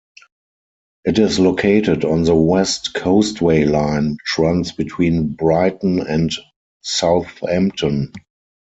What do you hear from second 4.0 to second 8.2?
which runs between Brighton and Southampton.